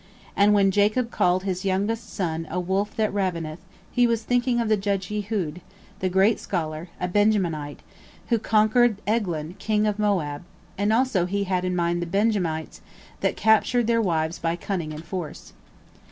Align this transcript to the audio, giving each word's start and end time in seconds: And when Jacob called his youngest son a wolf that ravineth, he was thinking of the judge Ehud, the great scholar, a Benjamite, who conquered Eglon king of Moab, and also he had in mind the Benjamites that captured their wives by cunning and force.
And 0.35 0.55
when 0.55 0.71
Jacob 0.71 1.11
called 1.11 1.43
his 1.43 1.63
youngest 1.63 2.11
son 2.11 2.47
a 2.49 2.59
wolf 2.59 2.95
that 2.95 3.13
ravineth, 3.13 3.59
he 3.91 4.07
was 4.07 4.23
thinking 4.23 4.59
of 4.59 4.67
the 4.67 4.75
judge 4.75 5.11
Ehud, 5.11 5.61
the 5.99 6.09
great 6.09 6.39
scholar, 6.39 6.89
a 6.99 7.07
Benjamite, 7.07 7.81
who 8.29 8.39
conquered 8.39 8.99
Eglon 9.05 9.53
king 9.59 9.85
of 9.85 9.99
Moab, 9.99 10.43
and 10.75 10.91
also 10.91 11.27
he 11.27 11.43
had 11.43 11.63
in 11.63 11.75
mind 11.75 12.01
the 12.01 12.07
Benjamites 12.07 12.81
that 13.19 13.37
captured 13.37 13.85
their 13.85 14.01
wives 14.01 14.39
by 14.39 14.55
cunning 14.55 14.91
and 14.91 15.03
force. 15.05 15.53